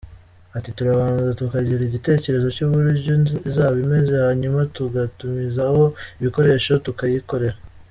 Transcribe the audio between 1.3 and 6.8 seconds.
tukagira igitekerezo cy’uburyo izaba imeze, hanyuma tugatumizaho ibikoresho